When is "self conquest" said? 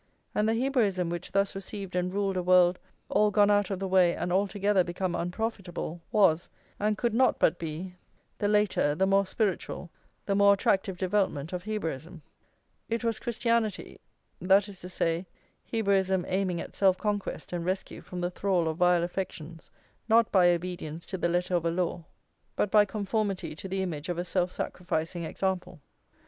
16.73-17.53